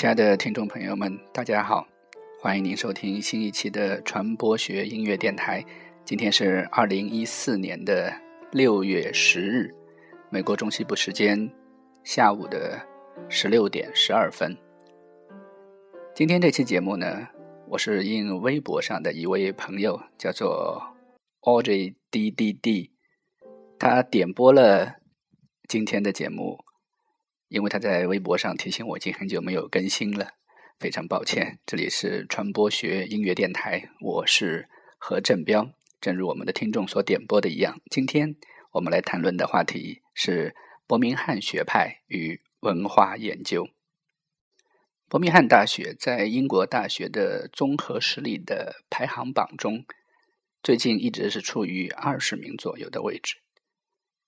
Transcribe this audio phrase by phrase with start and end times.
[0.00, 1.86] 亲爱的听众朋友们，大家好，
[2.40, 5.62] 欢迎您收听新一期的传播学音乐电台。
[6.06, 8.10] 今天是二零一四年的
[8.50, 9.74] 六月十日，
[10.30, 11.52] 美国中西部时间
[12.02, 12.80] 下午的
[13.28, 14.56] 十六点十二分。
[16.14, 17.28] 今天这期节目呢，
[17.68, 20.82] 我是应微博上的一位朋友叫做
[21.42, 22.90] Audrey D D D，
[23.78, 24.94] 他点播了
[25.68, 26.64] 今天的节目。
[27.50, 30.34] 因为他在微博上提醒我，已经很久没有更新了，
[30.78, 31.58] 非常抱歉。
[31.66, 34.68] 这里是传播学音乐电台，我是
[34.98, 35.72] 何振彪。
[36.00, 38.36] 正如我们的听众所点播的一样，今天
[38.74, 40.54] 我们来谈论的话题是
[40.86, 43.68] 伯明翰学派与文化研究。
[45.08, 49.84] 伯明翰大学在英国大学的综合实力的排行榜中，
[50.62, 53.38] 最近一直是处于二十名左右的位置。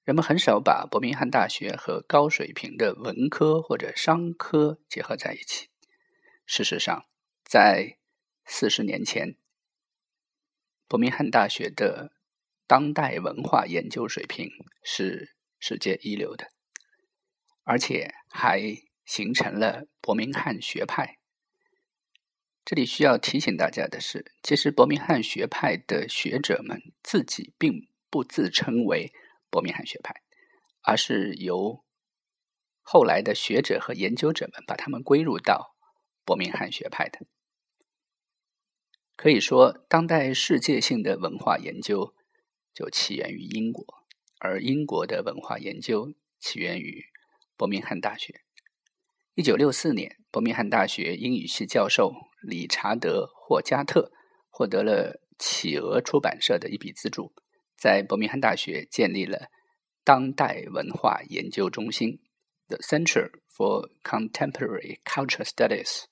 [0.04, 5.68] 人们很少把伯明翰大学和高水平的文科或者商科结合在一起。
[6.44, 7.06] 事实上，
[7.44, 7.98] 在
[8.44, 9.36] 四十年前，
[10.88, 12.12] 伯明翰大学的
[12.66, 14.50] 当代文化研究水平
[14.82, 16.48] 是世界一流的，
[17.62, 18.60] 而且还
[19.04, 21.18] 形成了伯明翰学派。
[22.64, 29.12] 这里需要提醒大家的是，其实伯明翰学派的学者们自己并不自称为。
[29.52, 30.22] 伯明翰学派，
[30.80, 31.84] 而是由
[32.80, 35.76] 后来的学者和研究者们把他们归入到
[36.24, 37.26] 伯明翰学派的。
[39.14, 42.14] 可以说，当代世界性的文化研究
[42.72, 43.84] 就起源于英国，
[44.40, 47.04] 而英国的文化研究起源于
[47.54, 48.40] 伯明翰大学。
[49.34, 54.10] 一九六四年，伯明翰大学英语系教授理查德·霍加特
[54.48, 57.34] 获得了企鹅出版社的一笔资助。
[57.82, 59.50] 在伯明翰大学建立了
[60.04, 62.20] 当代文化研究中心
[62.68, 66.04] The Center for Contemporary Culture Studies，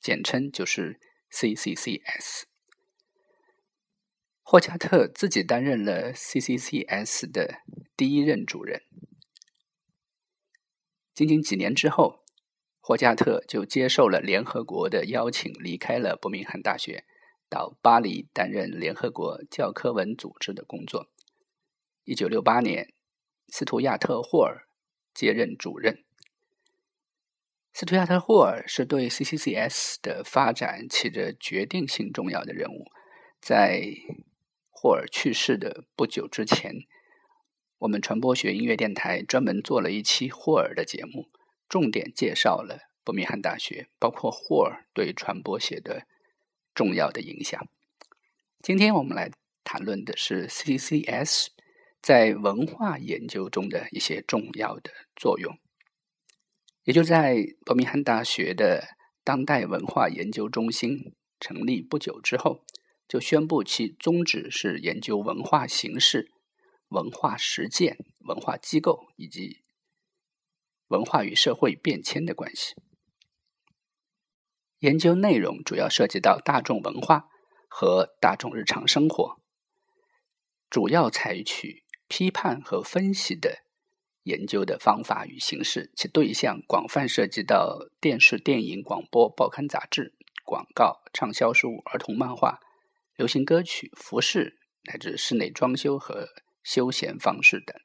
[0.00, 1.00] 简称就是
[1.32, 2.44] CCCS。
[4.40, 7.62] 霍加特自己担任了 CCCS 的
[7.96, 8.82] 第一任主任。
[11.12, 12.22] 仅仅几年之后，
[12.78, 17.04] 霍加特就接受了联合国的邀请，离开了伯明翰大学，
[17.48, 21.10] 到巴黎担任联合国教科文组织的工作。
[22.06, 22.94] 一九六八年，
[23.48, 24.68] 斯图亚特·霍尔
[25.12, 26.04] 接任主任。
[27.72, 32.84] 斯图亚特·霍尔是对 CCCS 的发展起着决定性重要的人物。
[33.40, 33.90] 在
[34.70, 36.86] 霍尔去世的不久之前，
[37.78, 41.28] 我们传播学音乐电台专门做了一期霍尔的节目，
[41.68, 46.06] 重点介绍了伯明翰大学，包括霍尔对传播学的
[46.72, 47.60] 重要的影响。
[48.62, 49.32] 今天我们来
[49.64, 51.48] 谈论的是 CCCS。
[52.06, 55.58] 在文化研究中的一些重要的作用，
[56.84, 62.64] 也就在伯明翰大学的当代文化研究中心成立不久之后，
[63.08, 66.30] 就宣布其宗旨是研究文化形式、
[66.90, 69.64] 文化实践、文化机构以及
[70.86, 72.76] 文化与社会变迁的关系。
[74.78, 77.26] 研究内容主要涉及到大众文化
[77.68, 79.40] 和大众日常生活，
[80.70, 81.82] 主要采取。
[82.08, 83.62] 批判和分析的
[84.24, 92.60] 研究的方法与形式，其对象广泛涉及到电视、电影、广播、报刊、杂志、广告、畅销书、儿童漫画、
[93.16, 96.28] 流行歌曲、服饰，乃至室内装修和
[96.62, 97.76] 休闲方式等。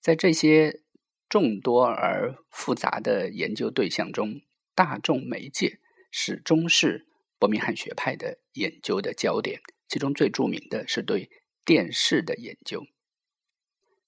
[0.00, 0.82] 在这些
[1.28, 4.42] 众多而复杂的研究对象中，
[4.74, 5.78] 大众媒介
[6.10, 7.06] 始终是
[7.38, 9.60] 伯明翰学派的研究的焦点。
[9.88, 11.30] 其中最著名的是对
[11.64, 12.86] 电视的研究。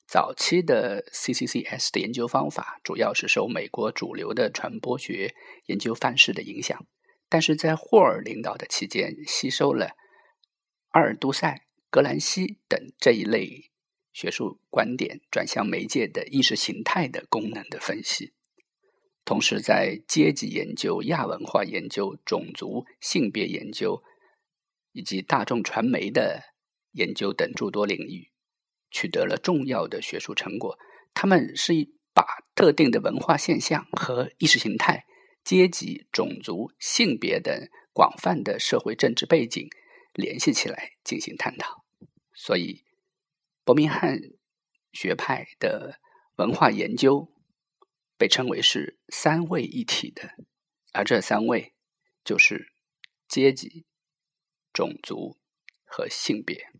[0.06, 5.34] 早期的 CCCS 的研究方法主要是受美国主流的传播学
[5.66, 6.86] 研究范式的影响，
[7.28, 9.96] 但是在霍尔领导的期间，吸收了
[10.90, 13.72] 阿尔都塞、格兰西等这一类
[14.12, 18.32] 学术观点，转向媒介的意识形态的功能的分析，
[19.24, 24.00] 同时在阶级研究、亚文化研究、种族、性别研究
[24.92, 26.54] 以及大众传媒的
[26.92, 28.30] 研究等诸多领域。
[28.96, 30.78] 取得了重要的学术成果。
[31.12, 35.04] 他们是一把特定的文化现象和意识形态、
[35.44, 39.68] 阶级、种族、性别等广泛的社会政治背景
[40.14, 41.84] 联系起来进行探讨。
[42.32, 42.86] 所以，
[43.64, 44.18] 伯明翰
[44.92, 46.00] 学派的
[46.36, 47.30] 文化研究
[48.16, 50.36] 被称为是三位一体的，
[50.94, 51.74] 而这三位
[52.24, 52.72] 就是
[53.28, 53.84] 阶级、
[54.72, 55.36] 种族
[55.84, 56.70] 和性别。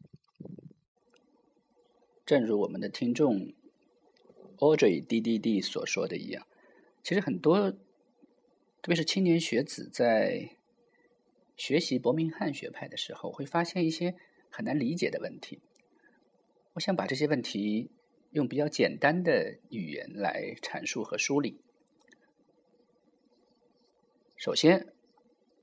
[2.26, 3.52] 正如我们的听众
[4.58, 6.44] Audrey D D D 所说的一样，
[7.04, 7.78] 其实很多特
[8.88, 10.56] 别是青年学子在
[11.56, 14.16] 学习伯明翰学派的时候，会发现一些
[14.50, 15.60] 很难理解的问题。
[16.72, 17.92] 我想把这些问题
[18.32, 21.60] 用比较简单的语言来阐述和梳理。
[24.34, 24.92] 首先，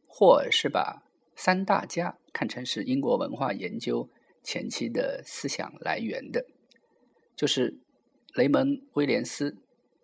[0.08, 1.04] 霍尔是把
[1.36, 4.10] 三大家看成是英国文化研究
[4.44, 6.46] 前期的思想来源的，
[7.36, 7.80] 就是
[8.34, 9.58] 雷蒙·威廉斯、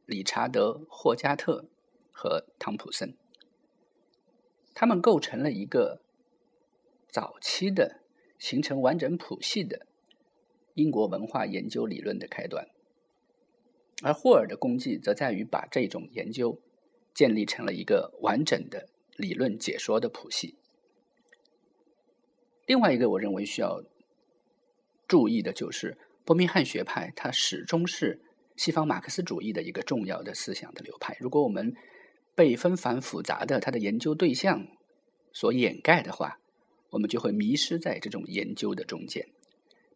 [0.06, 1.66] 理查德·霍加特。
[2.22, 3.16] 和汤普森，
[4.74, 6.02] 他们构成了一个
[7.08, 8.02] 早期的、
[8.38, 9.88] 形成完整谱系的
[10.74, 12.68] 英国文化研究理论的开端。
[14.04, 16.60] 而霍尔的功绩则在于把这种研究
[17.14, 20.58] 建立成了一个完整的理论解说的谱系。
[22.66, 23.82] 另外一个我认为需要
[25.10, 28.22] 注意的就是，伯明翰学派它始终是
[28.56, 31.18] 西方马克思主义的一个重要的思想的流派。
[31.20, 31.76] 如果我们
[32.36, 34.68] 被纷繁复杂的他的研究对象
[35.34, 36.40] 所掩盖的话，
[36.92, 39.28] 我们就会迷失在这种研究的中间。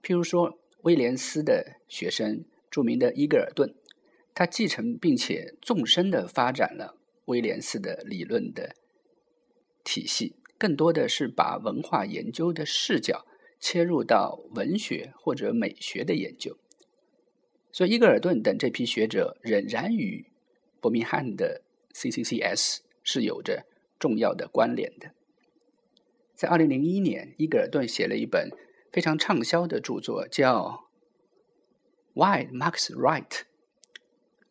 [0.01, 3.73] 譬如说，威廉斯的学生，著名的伊格尔顿，
[4.33, 8.75] 他继承并且纵深的发展了威廉斯的理论的
[9.83, 13.25] 体系，更多的是把文化研究的视角
[13.63, 16.57] 切入到文学或者美学的研究。
[17.71, 20.25] 所以，伊格尔顿等这批学者仍然与
[20.81, 21.61] 伯明翰的。
[21.95, 23.67] CCCS 是有着
[23.99, 25.11] 重要的关联的。
[26.33, 28.49] 在二零零一年，伊格尔顿写了一本
[28.91, 30.87] 非常畅销的著作，叫
[32.15, 33.29] 《Why Marx Right》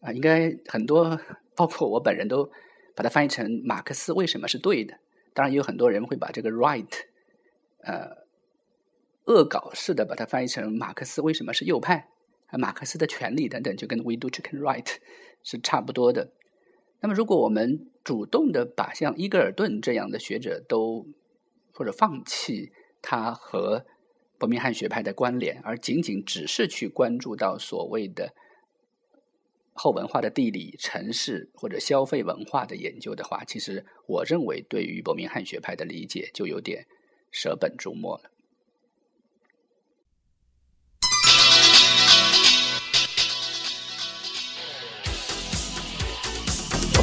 [0.01, 1.21] 啊，应该很多，
[1.57, 2.49] 包括我本人都
[2.95, 5.01] 把它翻译成“马克思为什么是对的”。
[5.35, 7.07] 当然，也有很多人会把这个 “right”
[7.79, 8.22] 呃
[9.27, 12.09] 恶搞式的把它翻译成“马克思为什么是右派”
[12.49, 14.87] 啊，“马克思的权利”等等，就跟 “We do chicken right”
[15.43, 16.33] 是差不多的。
[17.01, 21.07] 那么，如果我们主动的把像伊格尔顿这样的学者都
[21.73, 23.87] 或者放弃他和
[24.39, 28.35] 伯明翰学派的关联，而仅仅只是去关注到所谓的
[29.73, 36.87] 后文化的地理、城市或者消费文化的研究的话，其实我认为对于伯明翰学派的理解就有点
[37.31, 38.32] 舍本逐末了。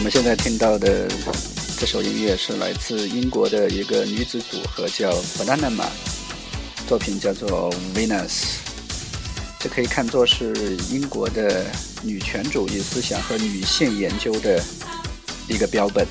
[0.10, 1.08] 们现在听到的
[1.78, 5.86] 这首音乐是来自英国的一个女子组合，叫 Banana，
[6.88, 8.56] 作品叫做 Venus，
[9.60, 11.64] 这可以看作是英国的
[12.02, 14.60] 女权主义思想和女性研究的
[15.48, 16.08] 一个标本。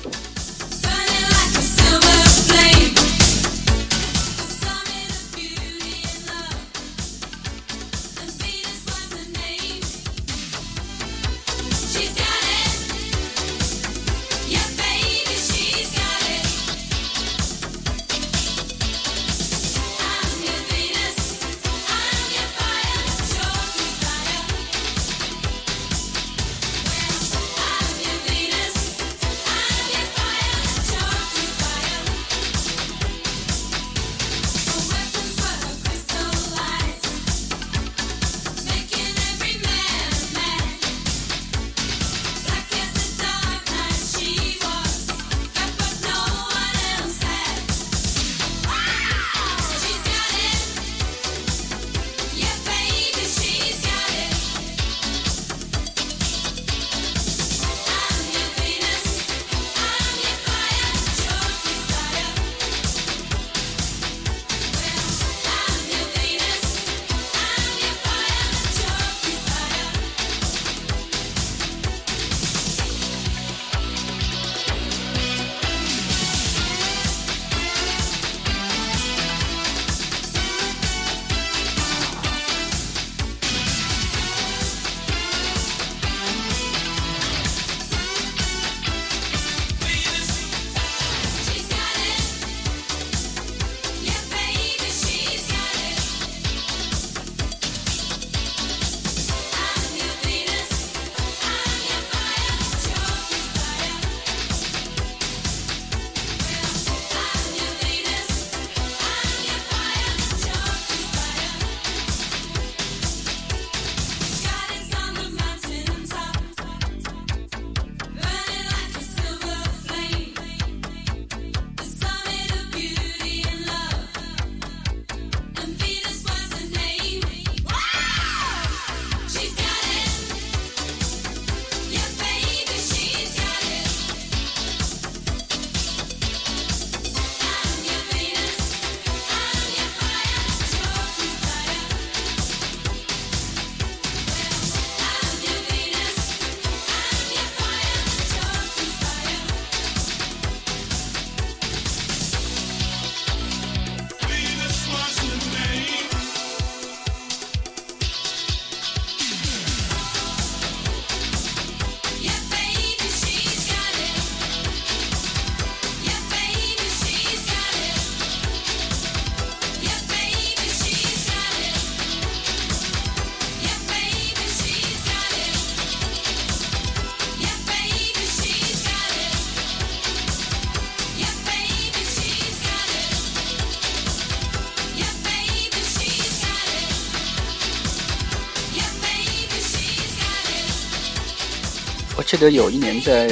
[192.19, 193.29] 我记得有一年在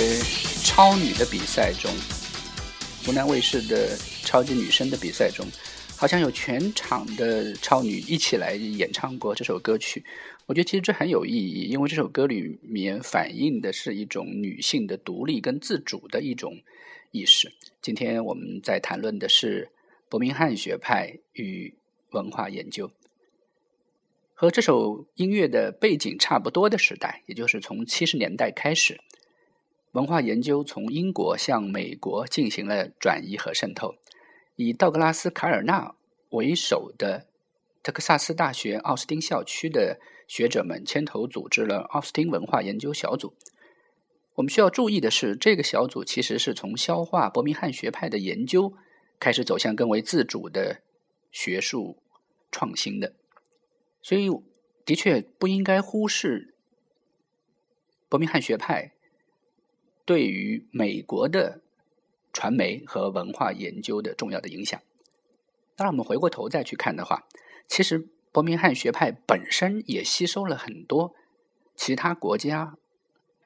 [0.63, 1.91] 超女的比赛中，
[3.05, 5.45] 湖南卫视的超级女声的比赛中，
[5.97, 10.01] 好像有全场的超女一起来演唱过这首歌曲。
[10.45, 16.57] 我觉得其实这很有意义，因为这首歌里面反映的是一种女性的独立跟自主的一种
[17.11, 17.51] 意识。
[17.81, 19.69] 今天我们在谈论的是
[20.07, 21.73] 伯明翰学派与
[22.11, 22.89] 文化研究。
[24.39, 29.01] 和这首音乐的背景差不多的时代，也就是从七十年代开始，
[29.93, 33.95] 文化研究从英国向美国进行了转移和渗透。
[34.55, 35.95] 以道格拉斯·卡尔纳
[36.29, 37.25] 为首的
[37.81, 43.33] 德克萨斯大学奥斯汀校区的学者们牵头组织了奥斯汀文化研究小组。
[44.35, 48.71] 我们需要注意的是，这个小组其实是从消化伯明翰学派的研究
[49.19, 50.81] 开始，走向更为自主的
[51.31, 51.97] 学术
[52.51, 53.13] 创新的。
[54.01, 54.29] 所以，
[54.85, 56.53] 的确不应该忽视
[58.07, 58.93] 伯明翰学派
[60.05, 61.61] 对于美国的
[62.31, 64.81] 传媒和文化研究的重要的影响。
[65.75, 67.27] 当然，我们回过头再去看的话，
[67.67, 71.13] 其实伯明翰学派本身也吸收了很多
[71.75, 72.77] 其他国家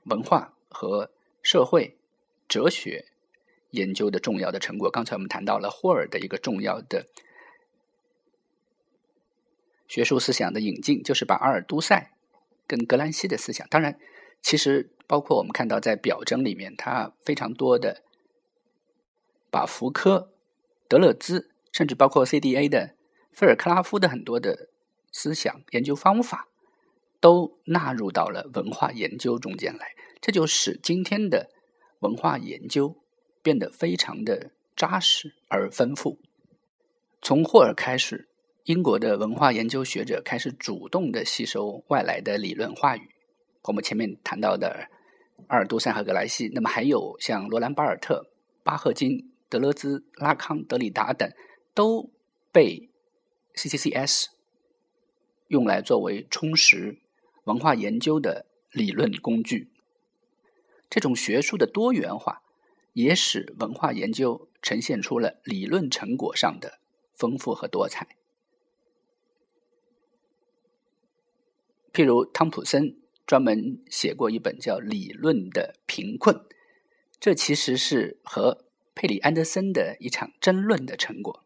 [0.04, 1.98] 文化和社会
[2.48, 3.06] 哲学
[3.72, 4.92] 研究的重要的成果。
[4.92, 7.08] 刚才我们谈到了霍尔的一个重要的。
[9.92, 12.14] 学术思想的引进，就是把阿尔都塞
[12.66, 14.00] 跟格兰西的思想，当然，
[14.42, 18.02] 其实包括我们看到在表征里面，他非常多的
[19.50, 20.32] 把福柯、
[20.88, 22.96] 德勒兹，甚至包括 CDA 的
[23.34, 24.70] 菲尔克拉夫的很多的
[25.12, 26.48] 思想研究方法，
[27.20, 31.50] 都纳入到了文化研究中间来，这就使今天的
[32.00, 32.96] 文化研究
[33.42, 36.18] 变得非常的扎实而丰富。
[37.22, 38.30] 从霍尔开始。
[38.66, 43.10] 英国的文化研究学者开始主动的吸收外来的理论话语。
[43.64, 44.88] 我们前面谈到的
[45.48, 48.30] 阿尔都塞和格莱西，那么还有像罗兰巴尔特、
[48.64, 51.28] 巴赫金、德勒兹、拉康、德里达等，
[51.74, 52.12] 都
[52.52, 52.92] 被
[53.56, 54.28] CCCS
[55.48, 57.00] 用来作为充实
[57.46, 59.72] 文化研究的理论工具。
[60.88, 62.44] 这种学术的多元化，
[62.94, 66.80] 也使文化研究呈现出了理论成果上的
[67.16, 68.08] 丰富和多彩。
[71.94, 76.36] 譬如汤普森专门写过一本叫《理论的贫困》，
[77.20, 81.44] 这其实是和佩里安德森的一场争论的成果。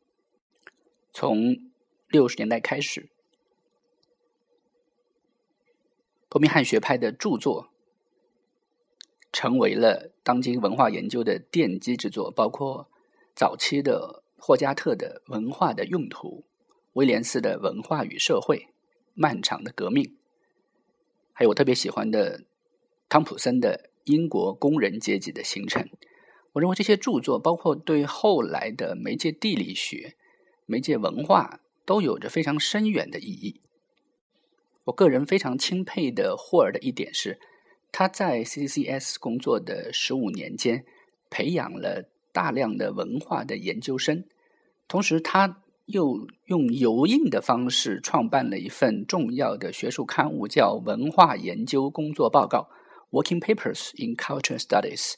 [1.12, 1.72] 从
[2.10, 3.10] 六十年代开始，
[6.30, 7.70] 伯明翰学派的著作
[9.32, 12.90] 成为了当今文化研究的奠基之作，包括
[13.36, 16.46] 早期的霍加特的《文化的用途》，
[16.94, 18.58] 威廉斯的《文化与社会》，
[19.14, 20.04] 《漫长的革命》。
[21.38, 22.46] 还有我特别喜欢的
[23.10, 25.84] 汤普森的《英国工人阶级的形成》，
[26.54, 30.16] 我认为这些著作包括对后来的媒介地理学、
[30.66, 33.60] 媒介文化都有着非常深远的意义。
[34.86, 37.38] 我个人非常钦佩的霍尔的一点是，
[37.92, 40.86] 他在 CCS 工作的十五年间，
[41.30, 44.24] 培养了大量的文化的研究生，
[44.88, 45.62] 同时他。
[45.86, 52.70] 又用油印的方式创办了一份重要的学术刊物，叫《文化研究工作报告》
[53.24, 55.14] （Working Papers in Culture Studies）。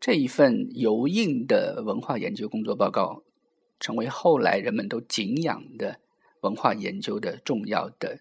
[0.00, 3.22] 这一份油印的文化研究工作报告，
[3.78, 6.00] 成为后来人们都敬仰的
[6.40, 8.20] 文化研究的重要的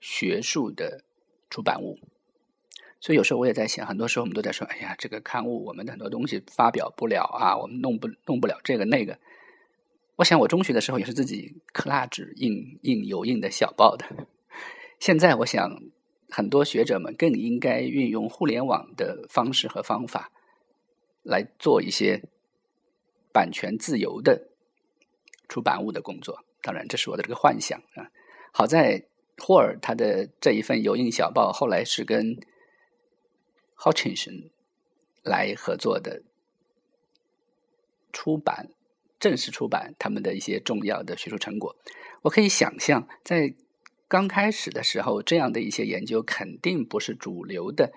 [0.00, 1.04] 学术的
[1.50, 1.98] 出版物。
[2.98, 9.18] 所以有时候我也在想，很多时候我们都在说：“哎呀，这个刊物我们的很多东西发表不了啊，我们弄不弄不了这个那个。”
[10.16, 14.28] 我想，我中学的时候也是自己刻蜡纸印印油印的小报的。
[15.00, 15.82] 现在，我想
[16.30, 20.30] 很多学者们更应该运用互联网的方式和方法
[21.24, 22.22] 来做一些
[23.32, 24.50] 版权自由的
[25.48, 26.44] 出版物的工作。
[26.62, 28.08] 当然，这是我的这个幻想啊。
[28.52, 32.38] 好在霍尔他的这一份油印小报后来是跟
[33.76, 34.50] Hutchinson
[35.24, 36.22] 来合作的
[38.12, 38.68] 出版。
[39.24, 41.74] 正式出版他们的一些重要的学术成果，
[42.20, 43.54] 我可以想象，在
[44.06, 47.90] 刚开始的时候，这样的一些研究肯定不是主流的，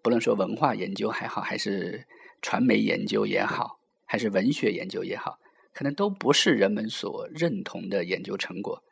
[0.00, 2.06] 不论说文化研究还好，还是
[2.40, 5.38] 传媒研究也好，还是文学研究也好，
[5.74, 8.82] 可能都不是人们所认同的研究成果。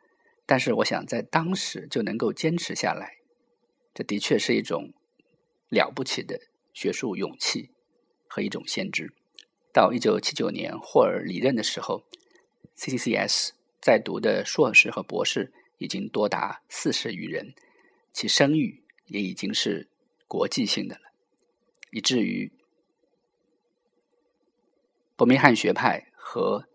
[0.45, 3.13] 但是，我想在当时就能够坚持下来，
[3.95, 4.93] 这的确是一种
[5.69, 6.39] 了不起的
[6.71, 7.71] 学术勇气
[8.27, 9.11] 和一种先知。
[9.73, 12.03] 到一九七九年霍尔离任的时候
[12.77, 13.49] ，CCCS
[13.81, 17.55] 在读的硕士和博士已经多达四十余人，
[18.13, 19.89] 其声誉也已经是
[20.27, 21.11] 国际性的了，
[21.89, 22.53] 以至于
[25.15, 26.69] 伯明翰学派和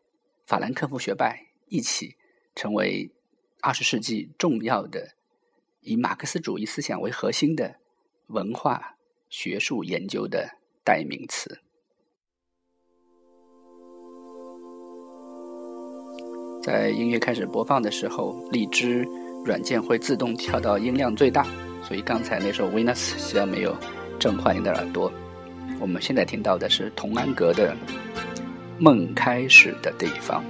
[0.45, 2.17] 法兰克福学派一起
[2.57, 3.13] 成为
[3.61, 5.15] 二十世纪重要的
[5.83, 7.79] 以马克思主义思想为核心的
[8.27, 8.97] 文化
[9.29, 11.63] 学术研究的代名词。
[16.69, 19.09] 在音乐开始播放的时候，荔枝
[19.43, 21.47] 软件会自动跳到音量最大。
[21.83, 23.75] 所以刚才那首《Venus》希望没有
[24.19, 25.11] 震坏你的耳朵。
[25.81, 27.73] 我们现在听到的是童安格的
[28.79, 30.45] 《梦开始的地方》。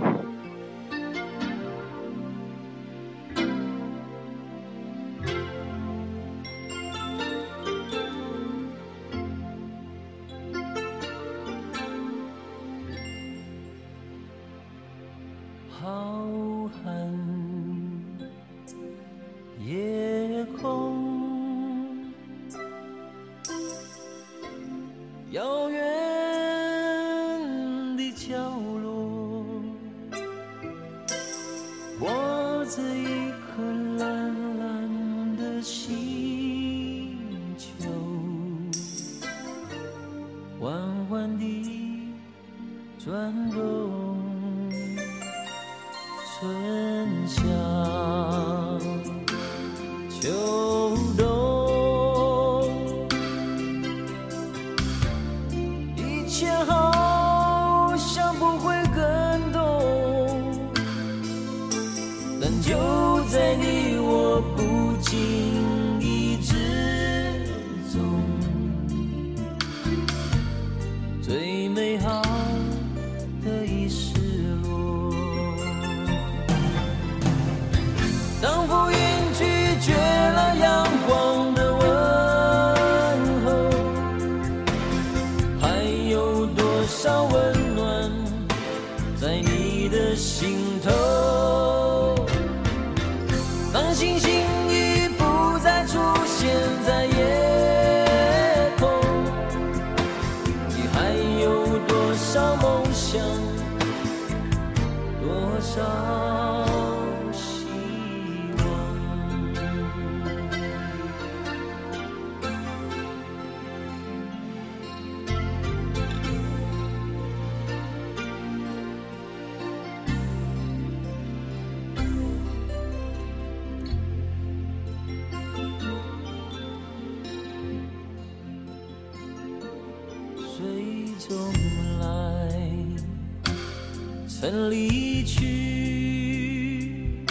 [134.26, 137.23] 曾离去，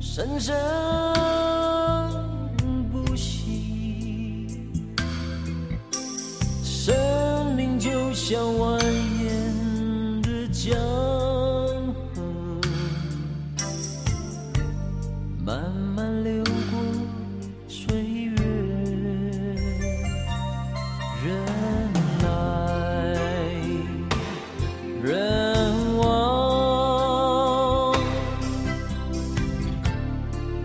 [0.00, 0.54] 深深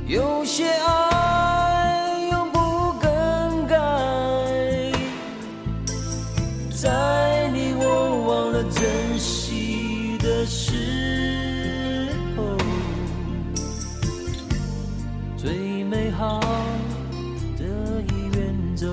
[0.08, 3.76] 有些爱永不更改，
[6.72, 12.56] 在你我忘了珍惜的时候，
[15.36, 16.40] 最美好
[17.58, 17.66] 的
[18.10, 18.88] 已远走。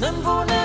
[0.00, 0.63] 能不能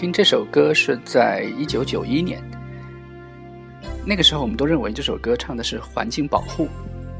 [0.00, 2.42] 听这首歌是在一九九一年，
[4.06, 6.68] 那个时候我们都认为这首歌唱的是环境保护，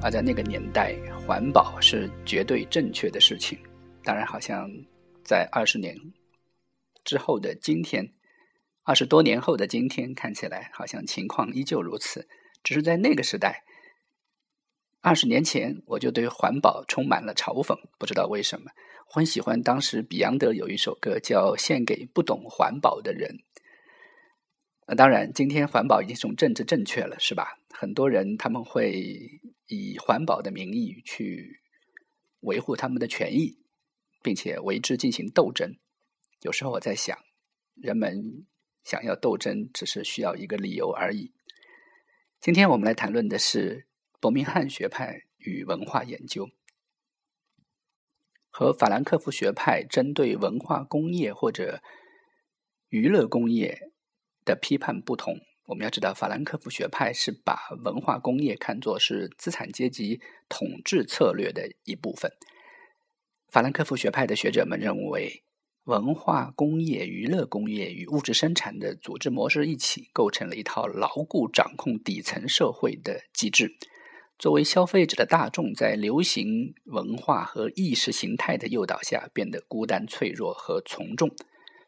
[0.00, 3.58] 而在那个年代，环保是绝对正确的事情。
[4.02, 4.66] 当然，好像
[5.22, 5.94] 在二十年
[7.04, 8.14] 之后的今天，
[8.84, 12.26] 二十多年后的今天，看起来好像情况依旧如此。
[12.64, 13.62] 只是在那个时代，
[15.02, 18.70] 二十年前，我就对环保充满了嘲讽，不知道为什么。
[19.08, 23.28] 我很喜欢当时比扬德有一首歌叫《献给不懂环保的人》。
[24.86, 27.58] 那当然，今天环保已经是政治正确了，是吧？
[27.70, 31.60] 很多人他们会以环保的名义去
[32.40, 33.58] 维护他们的权益，
[34.22, 35.76] 并且为之进行斗争。
[36.42, 37.16] 有时候我在想，
[37.74, 38.46] 人们
[38.84, 41.32] 想要斗争，只是需要一个理由而已。
[42.40, 43.86] 今天我们来谈论的是
[44.20, 46.50] 伯明翰学派与文化研究，
[48.50, 51.82] 和法兰克福学派针对文化工业或者
[52.90, 53.90] 娱乐工业
[54.44, 55.40] 的批判不同。
[55.64, 62.30] 我们要知道，法兰克福学派是把文化工业看作是资产阶级统治策略的一部分。
[63.48, 65.42] 法兰克福学派的学者们认为。
[65.84, 73.76] 文化工业、娱乐工业与物质生产的组织模式一起，构成了一套牢固掌控底层社会的机制。
[74.40, 81.30] 作为消费者的大众，在流行文化和意识形态的诱导下，变得孤单、脆弱和从众，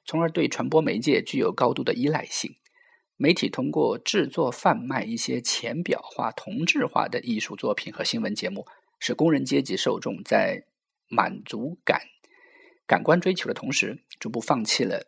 [0.05, 2.57] 从而对传播媒介具有高度的依赖性。
[3.17, 8.67] 媒体通过制作、贩卖一些浅表化、同质化的艺术作品和新闻节目，
[8.99, 10.67] 使工人阶级受众在
[11.09, 12.03] 满足感。
[12.87, 15.07] 感官追求的同时，逐步放弃了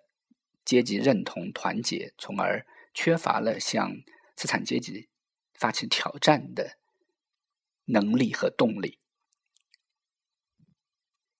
[0.64, 3.98] 阶级认同、团结，从而缺乏了向
[4.34, 5.08] 资产阶级
[5.52, 6.78] 发起挑战的
[7.86, 8.98] 能力和动力。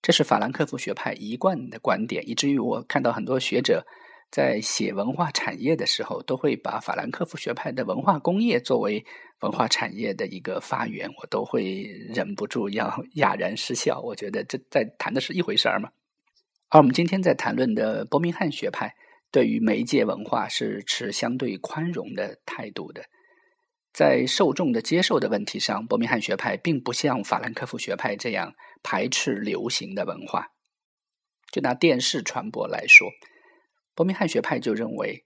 [0.03, 3.87] 这是法兰克福学派一贯的观点，以至于我看到很多学者
[4.31, 9.07] 在写文化产业的时候，都会把法兰克福学派的文化工业作为
[9.41, 13.99] 文化产业的一个发源，我都会忍不住要 哑然失笑。
[14.01, 15.91] 我觉得这在谈的是一回事儿吗？
[16.69, 18.95] 而我们今天在谈论的伯明翰学派，
[19.31, 23.05] 对于媒介文化是持相对宽容的态度的。
[23.95, 28.53] 在受众的接受的问题上，伯明翰学派并不像法兰克福学派这样
[28.83, 30.49] 排斥流行的文化。
[31.53, 33.09] 就拿电视传播来说，
[33.95, 35.25] 伯明翰学派就认为，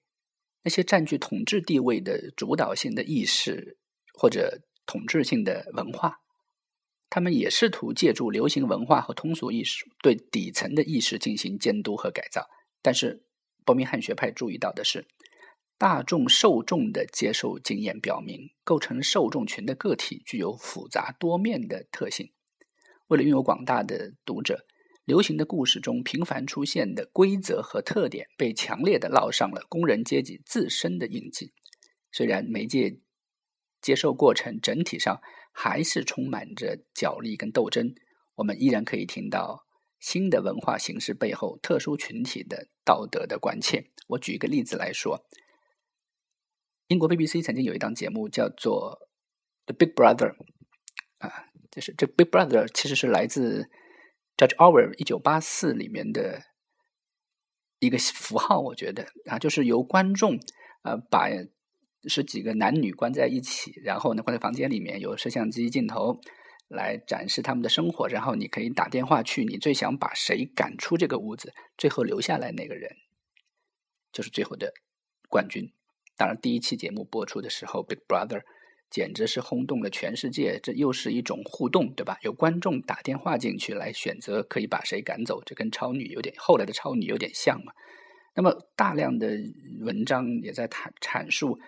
[0.64, 3.78] 那些占据统治地位的主导性的意识
[4.12, 6.20] 或者统治性的文化。
[7.08, 12.46] 他们也试图借助流行文化和通俗艺术对底层的意识进行监督和改造，
[12.82, 13.24] 但是
[13.64, 15.06] 伯明翰学派注意到的是，
[15.78, 22.32] 大众受众的接受经验表明，构成受众群的个体具有复杂多面的特性。
[23.06, 24.66] 为了拥有广大的读者，
[25.04, 31.52] 流行的故事中频繁出现的规则和特点被强烈的烙上了工人阶级自身的印记。
[32.12, 32.98] 虽然媒介
[33.80, 35.20] 接受过程整体上。
[35.60, 37.92] 还是充满着角力跟斗争，
[38.36, 39.66] 我们依然可以听到
[39.98, 43.90] 新的文化形式背后特殊群体的道德的关切。
[44.10, 45.26] 我举一个例子来说，
[46.88, 48.98] 英国 BBC 曾经有一档节目叫做
[49.66, 50.34] 《The Big Brother》，
[51.18, 53.68] 啊，就是这 Big Brother 其实是来自
[54.36, 56.42] Judge Orwell 一九八四里面的
[57.78, 60.38] 一个符号，我觉得啊，就是由观众
[60.82, 61.28] 呃把。
[62.04, 66.20] 是几个男女关在一起，然后呢，关在房间里面，有摄像机镜头
[66.68, 72.88] 来展示他们的生活，然后你可以打电话去，你最想把谁赶出这个屋子，最后留下来那个人
[74.12, 74.72] 就是最后的
[75.28, 75.72] 冠军。
[76.18, 78.40] 当然，第一期节目播出的时候，《Big Brother》
[78.90, 82.18] 简直是轰动了全世界，这又是一种互动，对吧？
[82.22, 87.72] 有观众打电话进去来选择可以把谁赶走，这跟超女有点后来的超女有点像嘛。
[88.34, 89.30] 那么大量的
[89.80, 91.58] 文章也在谈阐述。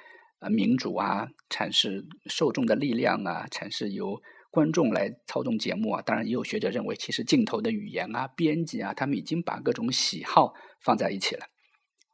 [0.40, 4.18] 啊，民主啊，阐释受众的力量啊，阐释由
[4.50, 6.00] 观众来操纵节目啊。
[6.00, 11.44] 当然，也有学者认为，其实镜头的语言啊，编辑啊，他们已经把各种喜好放在一起了。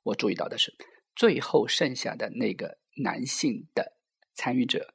[0.03, 0.75] 我注意到的是，
[1.17, 3.97] 最后剩下的那个男性的
[4.35, 4.95] 参与者，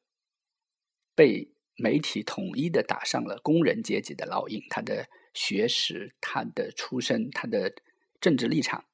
[1.13, 4.61] 被媒体统一的打上了工人阶级的烙印。
[4.69, 7.73] 他的学识、他的出身、他的
[8.21, 8.85] 政治立场，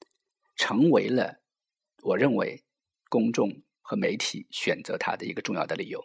[0.56, 1.44] 成为了
[2.02, 2.64] 我认为
[3.10, 3.62] 公众。
[3.90, 6.04] 和媒体选择他的一个重要的理由，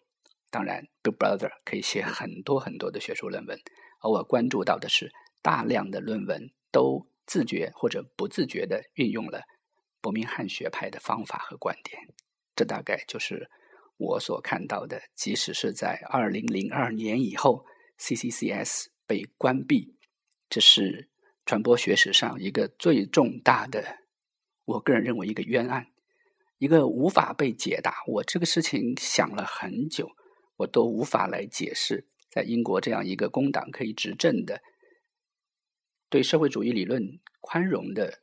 [0.53, 3.59] 当然，Big Brother 可以写很多很多的学术论文，
[4.01, 5.11] 而我关注到的是
[5.43, 9.43] 大量的论文都自觉或者不自觉的运用了
[10.03, 12.09] 伯明翰学派的方法和观点。
[12.55, 13.49] 这大概就是
[13.97, 17.65] 我所看到的，即使是在二零零二年以后
[17.99, 19.97] ，CCCS 被关闭，
[20.51, 21.09] 这是
[21.47, 24.01] 传播学史上一个最重大的，
[24.67, 25.87] 我个人认为一个冤案。
[26.59, 30.09] 一个无法被解答，我这个事情想了很久，
[30.59, 32.07] 我都无法来解释。
[32.31, 34.63] 在英国这样一个工党可以执政的、
[36.09, 38.21] 对社会主义理论宽容的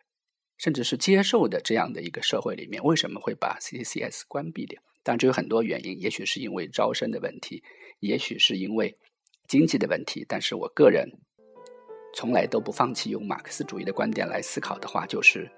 [0.59, 4.79] 甚至是接受的这样的一个社会里面，为什么会把 C C S 关闭掉？
[5.01, 7.63] 当然，这有很多原因，也许是因为招生的问题，
[8.01, 8.95] 也许是因为
[9.47, 10.25] 经济的问题。
[10.27, 11.09] 但是我个人
[12.13, 15.49] 从来都不放弃用马克思主义的观点来思考的话，就是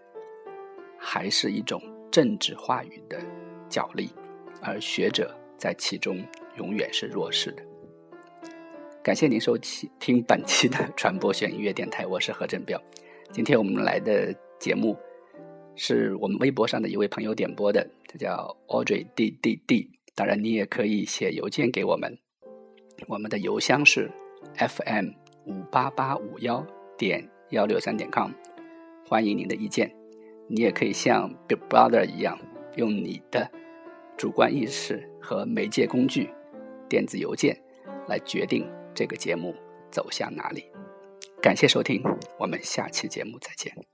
[0.99, 3.19] 还是一种政治话语的
[3.67, 4.11] 角力，
[4.61, 6.23] 而学者在其中
[6.57, 7.63] 永远是弱势的。
[9.03, 12.79] 感谢您收听本期的传播学音乐电台，我是何振彪。
[13.33, 14.95] 今天我们来的节目
[15.75, 19.89] 是我们微博上的一位朋友点播的，他叫 Audrey D D D。
[20.13, 22.15] 当然，你也可以写邮件给我们，
[23.07, 24.11] 我们的邮箱是
[24.55, 25.07] FM
[25.47, 26.63] 五八八五幺
[26.95, 28.31] 点幺六三点 com，
[29.07, 29.91] 欢迎您的意见。
[30.47, 32.37] 你也可以像 Big Brother 一样，
[32.75, 33.49] 用你的
[34.15, 36.29] 主观意识和媒介工具——
[36.87, 37.59] 电子邮件
[38.07, 38.69] 来决定。
[38.93, 39.55] 这个节目
[39.89, 40.65] 走向哪里？
[41.41, 42.03] 感谢收听，
[42.37, 43.90] 我们下期节目再见。